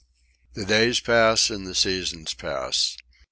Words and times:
The 0.55 0.65
days 0.65 0.99
pass, 0.99 1.51
and 1.51 1.67
the 1.67 1.75
seasons 1.75 2.33
pass. 2.33 2.97